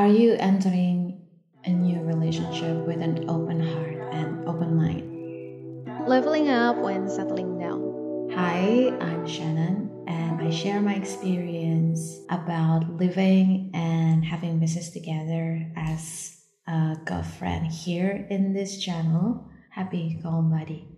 Are 0.00 0.08
you 0.08 0.32
entering 0.40 1.20
a 1.62 1.68
new 1.68 2.00
relationship 2.00 2.86
with 2.86 3.02
an 3.02 3.28
open 3.28 3.60
heart 3.60 4.00
and 4.14 4.48
open 4.48 4.74
mind? 4.74 6.08
Leveling 6.08 6.48
up 6.48 6.78
when 6.78 7.06
settling 7.06 7.58
down. 7.58 8.30
Hi, 8.32 8.96
I'm 8.98 9.26
Shannon, 9.26 9.90
and 10.08 10.40
I 10.40 10.48
share 10.48 10.80
my 10.80 10.94
experience 10.94 12.16
about 12.30 12.88
living 12.96 13.72
and 13.74 14.24
having 14.24 14.58
business 14.58 14.88
together 14.88 15.70
as 15.76 16.34
a 16.66 16.96
girlfriend 17.04 17.66
here 17.66 18.26
in 18.30 18.54
this 18.54 18.82
channel, 18.82 19.50
Happy 19.68 20.18
Calm 20.22 20.48
Buddy. 20.50 20.88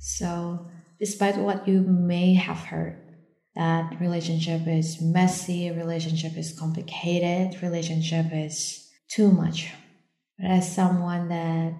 So, 0.00 0.68
despite 1.00 1.38
what 1.38 1.66
you 1.66 1.80
may 1.80 2.34
have 2.34 2.58
heard, 2.58 3.07
that 3.58 4.00
relationship 4.00 4.68
is 4.68 5.02
messy, 5.02 5.68
relationship 5.72 6.36
is 6.36 6.56
complicated, 6.56 7.60
relationship 7.60 8.26
is 8.32 8.88
too 9.10 9.32
much. 9.32 9.72
But 10.38 10.52
as 10.52 10.74
someone 10.74 11.28
that 11.28 11.74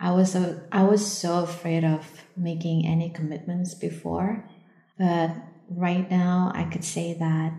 I 0.00 0.10
was 0.10 0.32
so 0.32 0.60
I 0.72 0.82
was 0.82 1.06
so 1.06 1.44
afraid 1.44 1.84
of 1.84 2.04
making 2.36 2.86
any 2.86 3.08
commitments 3.10 3.72
before, 3.72 4.50
but 4.98 5.30
right 5.70 6.10
now 6.10 6.50
I 6.56 6.64
could 6.64 6.84
say 6.84 7.14
that 7.14 7.52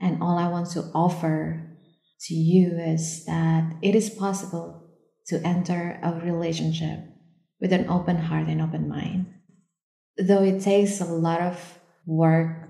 and 0.00 0.22
all 0.22 0.38
I 0.38 0.48
want 0.48 0.70
to 0.70 0.82
offer 0.94 1.60
to 2.20 2.34
you 2.34 2.78
is 2.78 3.24
that 3.24 3.74
it 3.82 3.96
is 3.96 4.10
possible 4.10 4.92
to 5.26 5.44
enter 5.44 5.98
a 6.04 6.20
relationship 6.24 7.00
with 7.60 7.72
an 7.72 7.90
open 7.90 8.16
heart 8.16 8.46
and 8.46 8.62
open 8.62 8.88
mind. 8.88 9.26
Though 10.16 10.44
it 10.44 10.62
takes 10.62 11.00
a 11.00 11.04
lot 11.04 11.40
of 11.40 11.80
work 12.06 12.67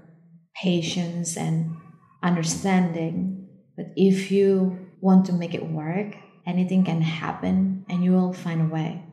patience 0.63 1.37
and 1.37 1.77
understanding. 2.23 3.49
But 3.77 3.87
if 3.97 4.31
you 4.31 4.89
want 5.01 5.27
to 5.27 5.33
make 5.33 5.55
it 5.55 5.67
work, 5.67 6.17
anything 6.47 6.85
can 6.85 7.03
happen 7.03 7.85
and 7.89 8.03
you 8.03 8.13
will 8.13 8.33
find 8.33 8.63
a 8.63 8.75
way. 8.75 9.05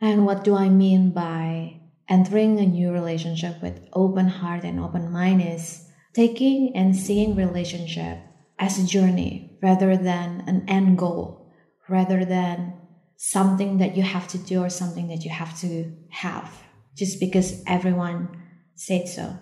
And 0.00 0.26
what 0.26 0.44
do 0.44 0.56
I 0.56 0.68
mean 0.68 1.10
by 1.10 1.80
entering 2.08 2.58
a 2.58 2.66
new 2.66 2.92
relationship 2.92 3.62
with 3.62 3.86
open 3.92 4.28
heart 4.28 4.64
and 4.64 4.78
open 4.78 5.10
mind 5.10 5.42
is 5.42 5.86
taking 6.14 6.76
and 6.76 6.96
seeing 6.96 7.34
relationship 7.34 8.18
as 8.58 8.78
a 8.78 8.86
journey 8.86 9.58
rather 9.62 9.96
than 9.96 10.44
an 10.46 10.64
end 10.68 10.98
goal, 10.98 11.50
rather 11.88 12.24
than 12.24 12.74
something 13.16 13.78
that 13.78 13.96
you 13.96 14.02
have 14.02 14.28
to 14.28 14.38
do 14.38 14.62
or 14.62 14.68
something 14.68 15.08
that 15.08 15.24
you 15.24 15.30
have 15.30 15.58
to 15.60 15.92
have 16.10 16.50
just 16.94 17.18
because 17.18 17.62
everyone 17.66 18.28
said 18.74 19.08
so. 19.08 19.36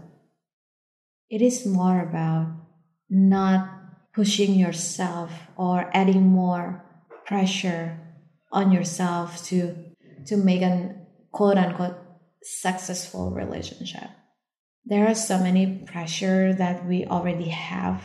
It 1.33 1.41
is 1.41 1.65
more 1.65 1.99
about 1.99 2.53
not 3.09 3.67
pushing 4.13 4.53
yourself 4.53 5.33
or 5.57 5.91
adding 5.95 6.27
more 6.27 6.85
pressure 7.25 7.99
on 8.53 8.71
yourself 8.71 9.43
to 9.47 9.75
to 10.27 10.37
make 10.37 10.61
an 10.61 11.07
quote 11.33 11.57
unquote 11.57 11.97
successful 12.43 13.31
relationship. 13.31 14.11
There 14.85 15.09
are 15.09 15.15
so 15.15 15.39
many 15.39 15.85
pressure 15.87 16.53
that 16.53 16.85
we 16.85 17.07
already 17.07 17.49
have 17.49 18.03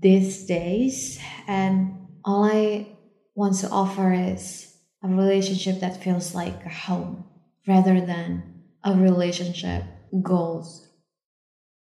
these 0.00 0.46
days 0.46 1.20
and 1.46 2.08
all 2.24 2.44
I 2.44 2.96
want 3.34 3.56
to 3.58 3.68
offer 3.68 4.14
is 4.14 4.74
a 5.04 5.08
relationship 5.08 5.80
that 5.80 6.02
feels 6.02 6.34
like 6.34 6.64
a 6.64 6.70
home 6.70 7.26
rather 7.68 8.00
than 8.00 8.62
a 8.82 8.94
relationship 8.94 9.84
goals 10.22 10.88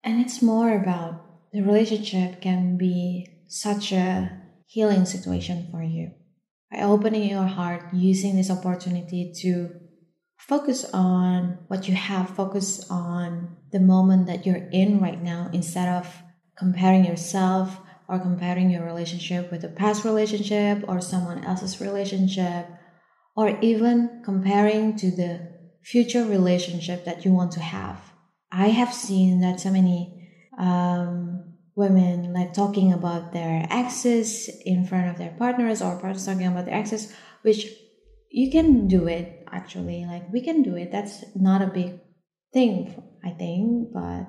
and 0.04 0.20
it's 0.20 0.42
more 0.42 0.76
about 0.76 1.52
the 1.52 1.62
relationship 1.62 2.42
can 2.42 2.78
be 2.78 3.28
such 3.48 3.92
a 3.92 4.32
healing 4.66 5.06
situation 5.06 5.68
for 5.70 5.84
you. 5.84 6.12
By 6.72 6.82
opening 6.82 7.30
your 7.30 7.44
heart, 7.44 7.94
using 7.94 8.36
this 8.36 8.50
opportunity 8.50 9.34
to 9.42 9.70
focus 10.38 10.86
on 10.94 11.60
what 11.68 11.88
you 11.88 11.96
have, 11.96 12.30
focus 12.30 12.90
on 12.90 13.58
the 13.72 13.80
moment 13.80 14.28
that 14.28 14.46
you're 14.46 14.70
in 14.72 15.00
right 15.02 15.22
now 15.22 15.50
instead 15.54 15.90
of 15.90 16.08
comparing 16.58 17.06
yourself 17.06 17.80
or 18.08 18.20
comparing 18.20 18.70
your 18.70 18.86
relationship 18.86 19.52
with 19.52 19.64
a 19.64 19.70
past 19.70 20.06
relationship 20.06 20.84
or 20.88 21.02
someone 21.02 21.44
else's 21.44 21.80
relationship 21.80 22.66
or 23.36 23.60
even 23.62 24.22
comparing 24.24 24.96
to 24.96 25.12
the 25.12 25.48
future 25.84 26.26
relationship 26.26 27.06
that 27.06 27.26
you 27.26 27.32
want 27.32 27.52
to 27.52 27.60
have 27.60 28.11
I 28.52 28.68
have 28.68 28.94
seen 28.94 29.42
that 29.42 29.60
so 29.60 29.72
many 29.72 30.30
um, 30.58 31.54
women 31.76 32.34
like 32.34 32.54
talking 32.54 32.92
about 32.92 33.32
their 33.32 33.66
exes 33.70 34.50
in 34.66 34.86
front 34.86 35.10
of 35.10 35.18
their 35.18 35.32
partners 35.38 35.82
or 35.82 35.96
partners 35.96 36.26
talking 36.26 36.48
about 36.48 36.66
their 36.66 36.76
exes, 36.76 37.14
which 37.44 37.68
you 38.30 38.52
can 38.52 38.88
do 38.88 39.08
it 39.08 39.46
actually. 39.52 40.06
Like 40.06 40.32
we 40.32 40.42
can 40.42 40.64
do 40.64 40.76
it. 40.76 40.92
That's 40.92 41.24
not 41.36 41.62
a 41.62 41.68
big 41.68 42.00
thing, 42.54 43.02
I 43.24 43.30
think, 43.32 43.94
but 43.94 44.28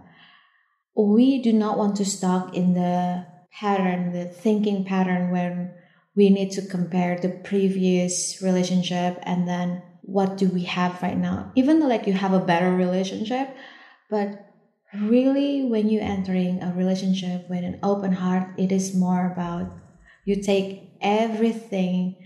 we 0.97 1.43
do 1.43 1.53
not 1.53 1.79
want 1.79 1.97
to 1.97 2.05
stuck 2.05 2.55
in 2.55 2.75
the 2.75 3.27
pattern, 3.53 4.13
the 4.13 4.27
thinking 4.27 4.85
pattern 4.85 5.31
when 5.31 5.75
we 6.15 6.31
need 6.31 6.53
to 6.53 6.67
compare 6.67 7.19
the 7.19 7.29
previous 7.29 8.41
relationship 8.43 9.19
and 9.23 9.49
then 9.49 9.83
what 10.03 10.37
do 10.37 10.49
we 10.49 10.65
have 10.65 11.03
right 11.03 11.17
now. 11.17 11.51
Even 11.55 11.81
though 11.81 11.87
like 11.87 12.07
you 12.07 12.13
have 12.13 12.33
a 12.33 12.45
better 12.45 12.71
relationship, 12.75 13.49
but 14.13 14.45
really, 14.93 15.65
when 15.65 15.89
you're 15.89 16.03
entering 16.03 16.63
a 16.63 16.75
relationship 16.75 17.49
with 17.49 17.65
an 17.65 17.79
open 17.83 18.13
heart, 18.13 18.47
it 18.59 18.71
is 18.71 18.95
more 18.95 19.33
about 19.33 19.73
you 20.27 20.37
take 20.43 20.99
everything 21.01 22.17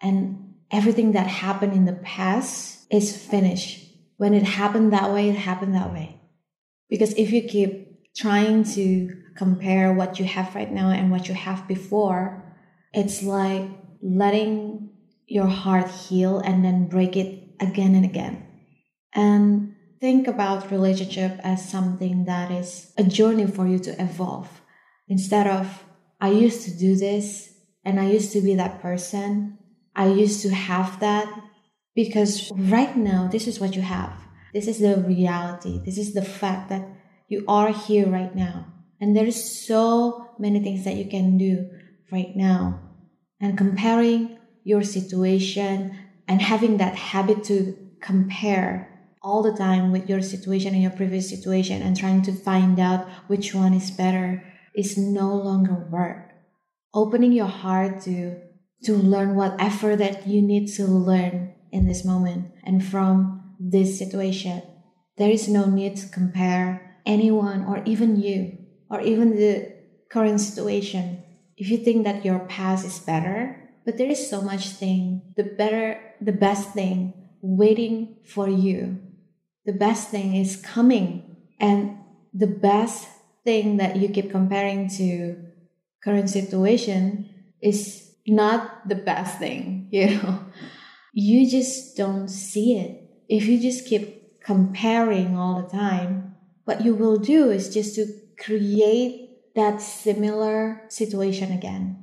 and 0.00 0.54
everything 0.70 1.12
that 1.12 1.26
happened 1.26 1.74
in 1.74 1.84
the 1.84 2.00
past 2.02 2.86
is 2.90 3.14
finished. 3.14 3.92
When 4.16 4.32
it 4.32 4.42
happened 4.42 4.94
that 4.94 5.12
way, 5.12 5.28
it 5.28 5.36
happened 5.36 5.74
that 5.74 5.92
way. 5.92 6.18
Because 6.88 7.12
if 7.12 7.30
you 7.30 7.42
keep 7.42 8.14
trying 8.16 8.64
to 8.72 9.14
compare 9.36 9.92
what 9.92 10.18
you 10.18 10.24
have 10.24 10.54
right 10.54 10.72
now 10.72 10.88
and 10.88 11.10
what 11.10 11.28
you 11.28 11.34
have 11.34 11.68
before, 11.68 12.42
it's 12.94 13.22
like 13.22 13.68
letting 14.00 14.88
your 15.26 15.46
heart 15.46 15.90
heal 15.90 16.38
and 16.38 16.64
then 16.64 16.88
break 16.88 17.16
it 17.16 17.50
again 17.60 17.94
and 17.94 18.06
again. 18.06 18.46
And 19.12 19.73
think 20.04 20.28
about 20.28 20.70
relationship 20.70 21.40
as 21.42 21.66
something 21.66 22.26
that 22.26 22.50
is 22.50 22.92
a 22.98 23.02
journey 23.02 23.46
for 23.46 23.66
you 23.66 23.78
to 23.78 23.92
evolve. 24.08 24.50
Instead 25.08 25.46
of 25.46 25.66
i 26.20 26.28
used 26.28 26.60
to 26.66 26.70
do 26.86 26.90
this 26.94 27.24
and 27.86 27.98
i 27.98 28.06
used 28.16 28.30
to 28.34 28.42
be 28.42 28.54
that 28.54 28.82
person. 28.82 29.56
I 29.96 30.06
used 30.24 30.42
to 30.42 30.50
have 30.70 31.00
that. 31.00 31.26
Because 31.94 32.52
right 32.74 32.94
now 33.12 33.20
this 33.32 33.46
is 33.50 33.58
what 33.60 33.74
you 33.76 33.80
have. 33.96 34.12
This 34.52 34.66
is 34.72 34.78
the 34.78 34.96
reality. 35.14 35.80
This 35.86 35.96
is 35.96 36.12
the 36.12 36.28
fact 36.40 36.68
that 36.68 36.84
you 37.32 37.40
are 37.48 37.72
here 37.72 38.06
right 38.18 38.34
now. 38.34 38.56
And 39.00 39.16
there 39.16 39.30
is 39.32 39.40
so 39.66 39.86
many 40.38 40.60
things 40.60 40.84
that 40.84 40.96
you 41.00 41.06
can 41.16 41.38
do 41.38 41.70
right 42.12 42.36
now. 42.36 42.60
And 43.40 43.56
comparing 43.56 44.36
your 44.64 44.82
situation 44.82 45.96
and 46.28 46.42
having 46.42 46.76
that 46.76 46.96
habit 47.12 47.44
to 47.44 47.56
compare 48.00 48.93
all 49.24 49.42
the 49.42 49.56
time 49.56 49.90
with 49.90 50.08
your 50.08 50.20
situation 50.20 50.74
and 50.74 50.82
your 50.82 50.92
previous 50.92 51.30
situation 51.30 51.80
and 51.80 51.96
trying 51.96 52.20
to 52.20 52.32
find 52.32 52.78
out 52.78 53.08
which 53.26 53.54
one 53.54 53.72
is 53.72 53.90
better 53.90 54.44
is 54.76 54.98
no 54.98 55.34
longer 55.34 55.88
work. 55.90 56.30
Opening 56.92 57.32
your 57.32 57.48
heart 57.48 58.02
to 58.02 58.38
to 58.84 58.92
learn 58.92 59.34
whatever 59.34 59.96
that 59.96 60.26
you 60.26 60.42
need 60.42 60.68
to 60.68 60.84
learn 60.84 61.54
in 61.72 61.88
this 61.88 62.04
moment 62.04 62.52
and 62.64 62.84
from 62.84 63.56
this 63.58 63.98
situation. 63.98 64.62
There 65.16 65.30
is 65.30 65.48
no 65.48 65.64
need 65.64 65.96
to 65.96 66.08
compare 66.08 67.00
anyone 67.06 67.64
or 67.64 67.82
even 67.86 68.20
you 68.20 68.58
or 68.90 69.00
even 69.00 69.36
the 69.36 69.72
current 70.10 70.38
situation. 70.38 71.22
If 71.56 71.70
you 71.70 71.78
think 71.78 72.04
that 72.04 72.26
your 72.26 72.40
past 72.40 72.84
is 72.84 72.98
better, 72.98 73.56
but 73.86 73.96
there 73.96 74.10
is 74.10 74.28
so 74.28 74.42
much 74.42 74.68
thing, 74.68 75.32
the 75.34 75.44
better, 75.44 75.98
the 76.20 76.32
best 76.32 76.74
thing 76.74 77.14
waiting 77.40 78.16
for 78.24 78.48
you 78.48 78.98
the 79.64 79.72
best 79.72 80.08
thing 80.08 80.36
is 80.36 80.56
coming 80.56 81.36
and 81.60 81.98
the 82.32 82.46
best 82.46 83.08
thing 83.44 83.76
that 83.76 83.96
you 83.96 84.08
keep 84.08 84.30
comparing 84.30 84.88
to 84.88 85.36
current 86.02 86.28
situation 86.28 87.28
is 87.60 88.12
not 88.26 88.88
the 88.88 88.94
best 88.94 89.38
thing 89.38 89.88
you 89.90 90.18
know. 90.18 90.40
You 91.16 91.48
just 91.48 91.96
don't 91.96 92.28
see 92.28 92.76
it. 92.76 93.08
If 93.28 93.46
you 93.46 93.60
just 93.60 93.86
keep 93.86 94.40
comparing 94.42 95.36
all 95.36 95.62
the 95.62 95.68
time 95.68 96.34
what 96.64 96.84
you 96.84 96.94
will 96.94 97.16
do 97.16 97.50
is 97.50 97.72
just 97.72 97.94
to 97.94 98.06
create 98.38 99.54
that 99.54 99.80
similar 99.80 100.82
situation 100.88 101.52
again 101.52 101.96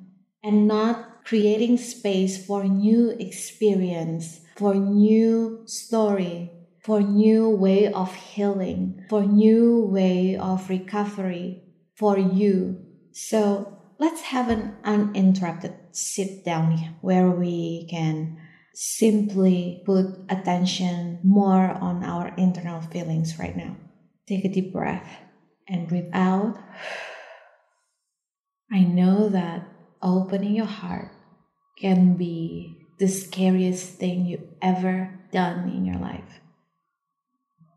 and 0.44 0.68
not 0.68 1.26
creating 1.26 1.78
space 1.78 2.44
for 2.46 2.64
new 2.64 3.10
experience 3.20 4.42
for 4.56 4.74
new 4.76 5.62
story 5.66 6.50
for 6.84 7.02
new 7.02 7.50
way 7.50 7.92
of 7.92 8.14
healing, 8.16 9.06
for 9.10 9.24
new 9.24 9.86
way 9.86 10.36
of 10.36 10.70
recovery 10.70 11.62
for 11.96 12.18
you. 12.18 12.78
So 13.12 13.78
let's 14.00 14.22
have 14.22 14.50
an 14.50 14.76
uninterrupted 14.84 15.76
sit 15.92 16.44
down 16.44 16.96
where 17.02 17.30
we 17.30 17.88
can 17.90 18.38
simply 18.74 19.84
put 19.86 20.06
attention 20.30 21.20
more 21.24 21.70
on 21.70 22.04
our 22.04 22.34
internal 22.38 22.82
feelings 22.82 23.38
right 23.38 23.56
now. 23.56 23.76
Take 24.28 24.46
a 24.46 24.50
deep 24.50 24.74
breath 24.74 25.08
and 25.68 25.88
breathe 25.88 26.10
out. 26.14 26.58
I 28.72 28.84
know 28.84 29.30
that 29.30 29.68
opening 30.02 30.56
your 30.56 30.66
heart 30.66 31.12
can 31.78 32.16
be 32.16 32.88
the 32.98 33.08
scariest 33.08 33.96
thing 33.96 34.26
you 34.26 34.48
ever 34.62 35.20
done 35.32 35.70
in 35.70 35.86
your 35.86 35.98
life. 35.98 36.40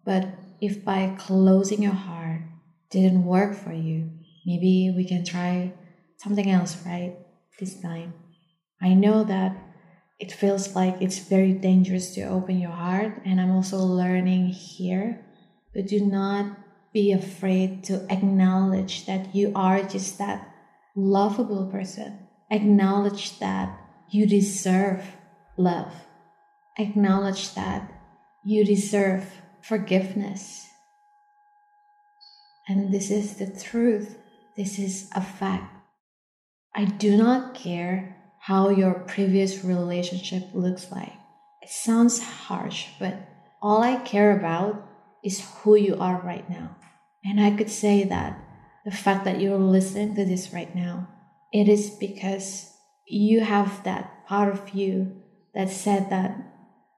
But 0.04 0.28
if 0.60 0.84
by 0.84 1.16
closing 1.18 1.82
your 1.82 1.92
heart 1.92 2.42
didn't 2.90 3.24
work 3.24 3.56
for 3.56 3.72
you, 3.72 4.10
maybe 4.46 4.92
we 4.94 5.06
can 5.06 5.24
try 5.24 5.72
something 6.18 6.50
else, 6.50 6.76
right? 6.86 7.16
This 7.58 7.80
time. 7.80 8.14
I 8.80 8.94
know 8.94 9.24
that 9.24 9.56
it 10.18 10.32
feels 10.32 10.74
like 10.74 11.00
it's 11.00 11.18
very 11.18 11.52
dangerous 11.52 12.14
to 12.14 12.22
open 12.22 12.58
your 12.58 12.70
heart, 12.70 13.22
and 13.24 13.40
I'm 13.40 13.50
also 13.50 13.78
learning 13.78 14.48
here. 14.48 15.24
But 15.74 15.86
do 15.86 16.00
not 16.04 16.56
be 16.92 17.12
afraid 17.12 17.82
to 17.84 18.06
acknowledge 18.10 19.06
that 19.06 19.34
you 19.34 19.52
are 19.54 19.82
just 19.82 20.18
that 20.18 20.48
lovable 20.94 21.66
person. 21.66 22.18
Acknowledge 22.50 23.38
that 23.40 23.76
you 24.10 24.26
deserve 24.26 25.04
love. 25.56 25.92
Acknowledge 26.78 27.54
that 27.54 27.90
you 28.44 28.64
deserve 28.64 29.26
forgiveness. 29.69 30.66
And 32.69 32.93
this 32.93 33.11
is 33.11 33.37
the 33.37 33.46
truth. 33.46 34.16
This 34.56 34.78
is 34.78 35.11
a 35.14 35.22
fact. 35.22 35.75
I 36.75 36.84
do 36.84 37.16
not 37.16 37.55
care 37.55 38.16
how 38.40 38.69
your 38.69 38.94
previous 38.94 39.64
relationship 39.64 40.49
looks 40.52 40.90
like. 40.90 41.12
It 41.62 41.70
sounds 41.70 42.20
harsh, 42.20 42.88
but 42.99 43.16
all 43.62 43.82
I 43.82 43.96
care 43.96 44.37
about 44.37 44.87
is 45.25 45.49
who 45.56 45.76
you 45.76 45.96
are 45.99 46.20
right 46.20 46.49
now. 46.50 46.76
And 47.25 47.40
I 47.40 47.56
could 47.56 47.70
say 47.70 48.05
that 48.05 48.38
the 48.84 48.90
fact 48.90 49.25
that 49.25 49.40
you're 49.40 49.58
listening 49.58 50.14
to 50.16 50.26
this 50.26 50.52
right 50.52 50.75
now, 50.75 51.08
it 51.52 51.69
is 51.69 51.88
because 51.88 52.70
you 53.06 53.40
have 53.40 53.82
that 53.84 54.26
part 54.26 54.52
of 54.52 54.75
you 54.75 55.22
that 55.55 55.70
said 55.70 56.11
that 56.11 56.37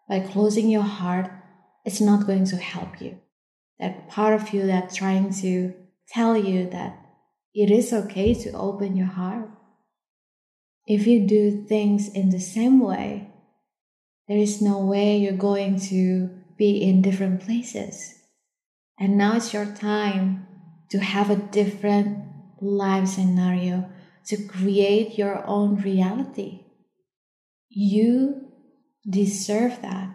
by 0.08 0.18
closing 0.18 0.68
your 0.68 0.82
heart, 0.82 1.30
it's 1.86 2.00
not 2.00 2.26
going 2.26 2.44
to 2.46 2.56
help 2.56 3.00
you. 3.00 3.18
That 3.78 4.08
part 4.08 4.34
of 4.34 4.52
you 4.52 4.66
that's 4.66 4.96
trying 4.96 5.32
to 5.34 5.72
tell 6.08 6.36
you 6.36 6.68
that 6.70 6.98
it 7.54 7.70
is 7.70 7.92
okay 7.92 8.34
to 8.34 8.52
open 8.52 8.96
your 8.96 9.06
heart. 9.06 9.48
If 10.86 11.06
you 11.06 11.26
do 11.26 11.64
things 11.64 12.08
in 12.08 12.30
the 12.30 12.40
same 12.40 12.80
way, 12.80 13.30
there 14.28 14.36
is 14.36 14.60
no 14.60 14.84
way 14.84 15.16
you're 15.16 15.32
going 15.32 15.78
to 15.92 16.28
be 16.58 16.82
in 16.82 17.02
different 17.02 17.40
places. 17.40 18.14
And 18.98 19.16
now 19.16 19.36
it's 19.36 19.54
your 19.54 19.66
time 19.66 20.46
to 20.90 20.98
have 20.98 21.30
a 21.30 21.36
different 21.36 22.24
life 22.60 23.08
scenario, 23.08 23.88
to 24.26 24.36
create 24.36 25.16
your 25.16 25.46
own 25.46 25.76
reality. 25.76 26.64
You 27.68 28.48
deserve 29.08 29.82
that. 29.82 30.10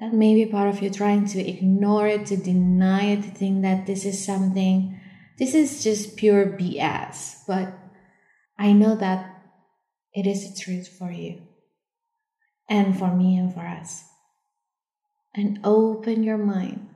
That 0.00 0.12
may 0.12 0.34
be 0.34 0.46
part 0.46 0.68
of 0.68 0.80
you 0.80 0.90
trying 0.90 1.26
to 1.26 1.40
ignore 1.40 2.06
it, 2.06 2.26
to 2.26 2.36
deny 2.36 3.06
it, 3.06 3.22
to 3.22 3.30
think 3.30 3.62
that 3.62 3.86
this 3.86 4.04
is 4.04 4.24
something, 4.24 4.98
this 5.38 5.54
is 5.54 5.82
just 5.82 6.16
pure 6.16 6.46
BS. 6.46 7.42
But 7.48 7.74
I 8.56 8.72
know 8.72 8.94
that 8.94 9.42
it 10.14 10.26
is 10.26 10.48
the 10.54 10.60
truth 10.60 10.88
for 10.88 11.10
you 11.10 11.42
and 12.68 12.96
for 12.96 13.14
me 13.14 13.36
and 13.36 13.52
for 13.52 13.66
us. 13.66 14.04
And 15.34 15.60
open 15.64 16.22
your 16.22 16.38
mind. 16.38 16.88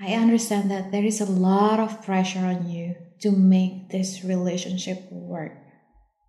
I 0.00 0.14
understand 0.14 0.70
that 0.70 0.92
there 0.92 1.04
is 1.04 1.20
a 1.20 1.30
lot 1.30 1.80
of 1.80 2.04
pressure 2.04 2.40
on 2.40 2.68
you 2.68 2.96
to 3.20 3.30
make 3.30 3.90
this 3.90 4.22
relationship 4.22 5.10
work. 5.10 5.52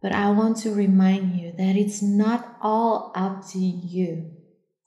But 0.01 0.13
I 0.13 0.29
want 0.31 0.57
to 0.57 0.73
remind 0.73 1.35
you 1.39 1.51
that 1.57 1.75
it's 1.75 2.01
not 2.01 2.57
all 2.61 3.11
up 3.15 3.47
to 3.49 3.59
you 3.59 4.34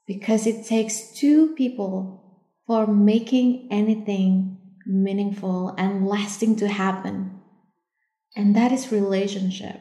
because 0.09 0.47
it 0.47 0.65
takes 0.65 1.13
two 1.13 1.55
people 1.55 2.43
for 2.67 2.87
making 2.87 3.69
anything 3.71 4.57
meaningful 4.87 5.75
and 5.77 6.07
lasting 6.07 6.57
to 6.57 6.67
happen. 6.67 7.39
And 8.35 8.57
that 8.57 8.73
is 8.73 8.91
relationship. 8.91 9.79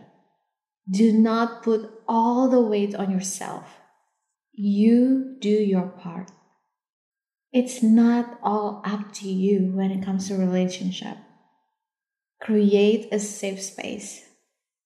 Do 0.90 1.14
not 1.14 1.64
put 1.64 1.90
all 2.08 2.50
the 2.50 2.62
weight 2.62 2.94
on 2.94 3.10
yourself. 3.10 3.78
You 4.52 5.38
do 5.40 5.50
your 5.50 5.88
part. 5.88 6.30
It's 7.54 7.82
not 7.82 8.38
all 8.44 8.82
up 8.84 9.14
to 9.16 9.30
you 9.30 9.72
when 9.74 9.92
it 9.92 10.04
comes 10.04 10.28
to 10.28 10.36
relationship. 10.36 11.18
Create 12.42 13.08
a 13.14 13.20
safe 13.20 13.62
space 13.62 14.26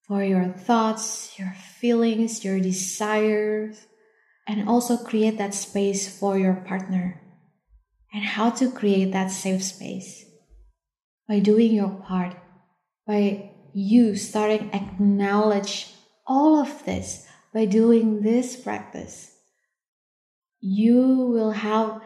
for 0.07 0.23
your 0.23 0.49
thoughts, 0.49 1.37
your 1.39 1.53
feelings, 1.79 2.45
your 2.45 2.59
desires, 2.59 3.87
and 4.51 4.67
also 4.67 4.97
create 4.97 5.37
that 5.37 5.53
space 5.53 6.19
for 6.19 6.37
your 6.37 6.55
partner. 6.55 7.21
And 8.13 8.25
how 8.25 8.49
to 8.49 8.69
create 8.69 9.13
that 9.13 9.31
safe 9.31 9.63
space? 9.63 10.25
By 11.25 11.39
doing 11.39 11.71
your 11.71 11.89
part, 11.89 12.35
by 13.07 13.51
you 13.73 14.17
starting 14.17 14.69
acknowledge 14.73 15.93
all 16.27 16.59
of 16.59 16.83
this, 16.83 17.25
by 17.53 17.63
doing 17.63 18.21
this 18.21 18.57
practice, 18.57 19.31
you 20.59 20.97
will 21.33 21.51
have 21.51 22.01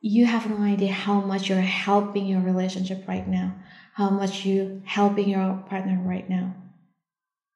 you 0.00 0.26
have 0.26 0.48
no 0.48 0.58
idea 0.58 0.92
how 0.92 1.20
much 1.20 1.48
you're 1.48 1.60
helping 1.60 2.26
your 2.26 2.40
relationship 2.40 3.08
right 3.08 3.26
now, 3.26 3.56
how 3.94 4.10
much 4.10 4.44
you 4.44 4.80
helping 4.84 5.28
your 5.28 5.64
partner 5.68 6.00
right 6.04 6.30
now 6.30 6.54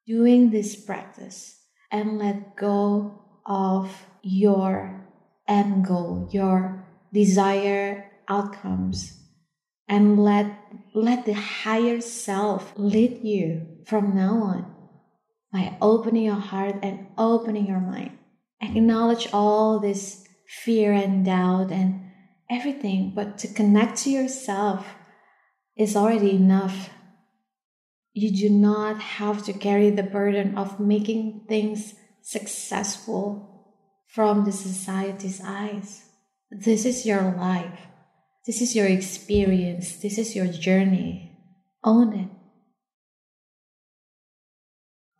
doing 0.05 0.51
this 0.51 0.75
practice 0.75 1.61
and 1.89 2.17
let 2.17 2.57
go 2.57 3.22
of 3.45 4.05
your 4.21 5.05
end 5.47 5.85
goal, 5.85 6.29
your 6.31 6.85
desired 7.13 8.03
outcomes, 8.27 9.19
and 9.87 10.19
let, 10.19 10.45
let 10.93 11.25
the 11.25 11.33
higher 11.33 12.01
self 12.01 12.73
lead 12.75 13.23
you 13.23 13.67
from 13.85 14.15
now 14.15 14.35
on 14.41 14.75
by 15.51 15.77
opening 15.81 16.23
your 16.23 16.35
heart 16.35 16.75
and 16.81 17.07
opening 17.17 17.67
your 17.67 17.81
mind. 17.81 18.17
Acknowledge 18.61 19.27
all 19.33 19.79
this 19.79 20.25
fear 20.47 20.93
and 20.93 21.25
doubt 21.25 21.71
and 21.71 22.11
everything, 22.49 23.11
but 23.13 23.37
to 23.39 23.47
connect 23.47 23.97
to 23.97 24.09
yourself 24.09 24.87
is 25.75 25.95
already 25.95 26.31
enough 26.31 26.89
you 28.13 28.31
do 28.31 28.49
not 28.49 28.99
have 28.99 29.43
to 29.45 29.53
carry 29.53 29.89
the 29.89 30.03
burden 30.03 30.55
of 30.55 30.79
making 30.79 31.45
things 31.49 31.95
successful 32.23 33.75
from 34.07 34.45
the 34.45 34.51
society's 34.51 35.41
eyes. 35.43 36.05
This 36.49 36.85
is 36.85 37.05
your 37.05 37.21
life. 37.37 37.87
This 38.45 38.61
is 38.61 38.75
your 38.75 38.87
experience. 38.87 39.97
This 39.97 40.17
is 40.17 40.35
your 40.35 40.47
journey. 40.47 41.37
Own 41.83 42.13
it. 42.13 42.29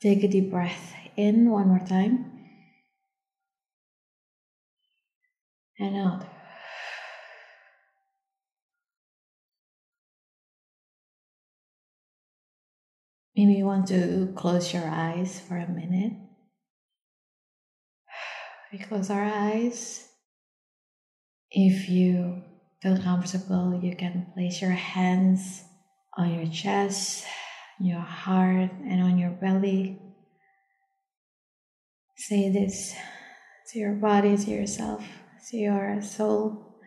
Take 0.01 0.23
a 0.23 0.27
deep 0.27 0.51
breath 0.51 0.93
in 1.15 1.49
one 1.49 1.67
more 1.67 1.85
time. 1.87 2.31
And 5.79 5.97
out. 5.97 6.25
Maybe 13.35 13.53
you 13.53 13.65
want 13.65 13.87
to 13.87 14.31
close 14.35 14.73
your 14.73 14.85
eyes 14.85 15.39
for 15.39 15.57
a 15.57 15.67
minute. 15.67 16.13
We 18.73 18.79
close 18.79 19.09
our 19.11 19.23
eyes. 19.23 20.09
If 21.51 21.87
you 21.87 22.41
feel 22.81 22.97
comfortable, 22.97 23.79
you 23.81 23.95
can 23.95 24.25
place 24.33 24.61
your 24.61 24.71
hands 24.71 25.63
on 26.17 26.33
your 26.33 26.47
chest, 26.47 27.23
your 27.79 27.99
heart, 28.01 28.71
and 28.83 29.01
on 29.01 29.19
your 29.19 29.29
belly. 29.29 30.01
Say 32.17 32.49
this 32.49 32.95
to 33.71 33.79
your 33.79 33.93
body, 33.93 34.35
to 34.35 34.49
yourself, 34.49 35.05
to 35.51 35.57
your 35.57 36.01
soul 36.01 36.79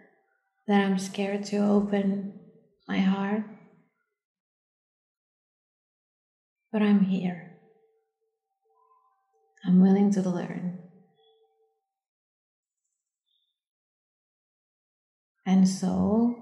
that 0.67 0.85
I'm 0.85 0.99
scared 0.99 1.45
to 1.47 1.59
open 1.59 2.41
my 2.89 2.99
heart. 2.99 3.45
but 6.77 6.83
I'm 6.83 7.01
here. 7.01 7.53
I'm 9.65 9.81
willing 9.81 10.13
to 10.13 10.29
learn. 10.29 10.86
And 15.47 15.69
so, 15.69 16.35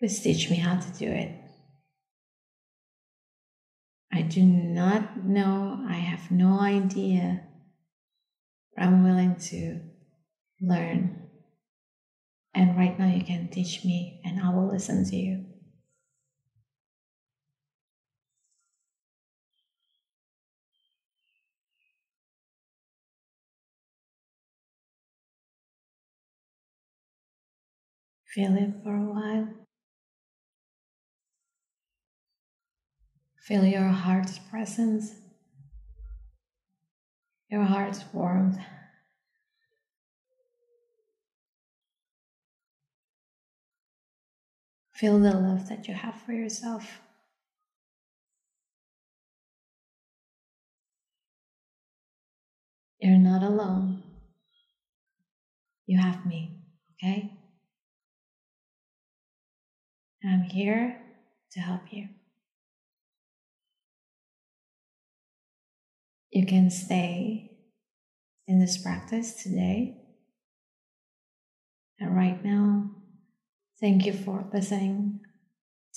please 0.00 0.20
teach 0.20 0.50
me 0.50 0.56
how 0.56 0.80
to 0.80 0.98
do 0.98 1.06
it. 1.06 1.30
I 4.12 4.22
do 4.22 4.42
not 4.42 5.24
know, 5.24 5.84
I 5.88 5.94
have 5.94 6.30
no 6.30 6.58
idea. 6.60 7.42
but 8.74 8.84
I'm 8.84 9.04
willing 9.04 9.36
to 9.36 9.80
learn. 10.60 11.28
And 12.54 12.76
right 12.76 12.98
now, 12.98 13.08
you 13.08 13.22
can 13.22 13.48
teach 13.48 13.84
me, 13.84 14.20
and 14.24 14.40
I 14.40 14.50
will 14.50 14.66
listen 14.66 15.04
to 15.04 15.16
you. 15.16 15.44
Feel 28.36 28.54
it 28.58 28.74
for 28.84 28.94
a 28.94 29.00
while. 29.00 29.48
Feel 33.40 33.64
your 33.64 33.88
heart's 33.88 34.38
presence, 34.38 35.14
your 37.50 37.62
heart's 37.62 38.04
warmth. 38.12 38.58
Feel 44.92 45.18
the 45.18 45.32
love 45.32 45.70
that 45.70 45.88
you 45.88 45.94
have 45.94 46.20
for 46.20 46.32
yourself. 46.32 47.00
You're 53.00 53.16
not 53.16 53.42
alone. 53.42 54.02
You 55.86 55.98
have 55.98 56.26
me, 56.26 56.60
okay? 56.92 57.35
I'm 60.28 60.42
here 60.42 61.00
to 61.52 61.60
help 61.60 61.82
you. 61.90 62.08
You 66.30 66.46
can 66.46 66.70
stay 66.70 67.50
in 68.46 68.60
this 68.60 68.82
practice 68.82 69.42
today. 69.42 69.96
And 71.98 72.14
right 72.14 72.44
now, 72.44 72.90
thank 73.80 74.04
you 74.04 74.12
for 74.12 74.46
listening 74.52 75.20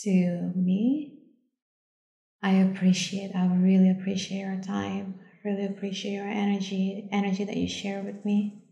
to 0.03 0.51
me. 0.55 1.19
I 2.41 2.51
appreciate, 2.51 3.35
I 3.35 3.47
really 3.47 3.89
appreciate 3.89 4.39
your 4.39 4.61
time. 4.61 5.19
Really 5.43 5.65
appreciate 5.65 6.13
your 6.13 6.27
energy, 6.27 7.09
energy 7.11 7.43
that 7.43 7.57
you 7.57 7.67
share 7.67 8.01
with 8.01 8.23
me, 8.25 8.63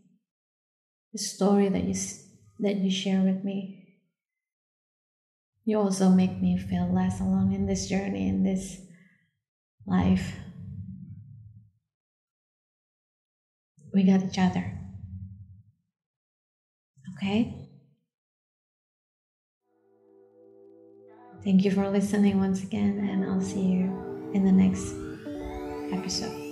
the 1.12 1.18
story 1.18 1.68
that 1.68 1.84
you 1.84 1.94
that 2.60 2.76
you 2.76 2.90
share 2.90 3.20
with 3.20 3.44
me. 3.44 3.77
You 5.68 5.78
also 5.78 6.08
make 6.08 6.40
me 6.40 6.56
feel 6.56 6.90
less 6.90 7.20
alone 7.20 7.52
in 7.52 7.66
this 7.66 7.88
journey, 7.90 8.26
in 8.26 8.42
this 8.42 8.78
life. 9.86 10.32
We 13.92 14.04
got 14.04 14.22
each 14.22 14.38
other. 14.38 14.64
Okay? 17.14 17.68
Thank 21.44 21.66
you 21.66 21.70
for 21.70 21.90
listening 21.90 22.38
once 22.38 22.62
again, 22.62 23.06
and 23.06 23.26
I'll 23.26 23.42
see 23.42 23.60
you 23.60 24.30
in 24.32 24.46
the 24.46 24.52
next 24.52 24.94
episode. 25.92 26.47